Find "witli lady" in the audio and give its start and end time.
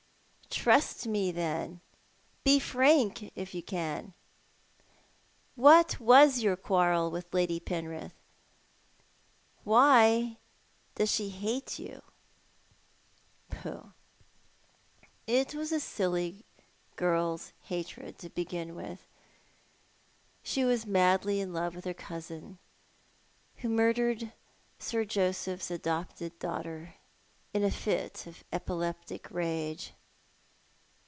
7.09-7.59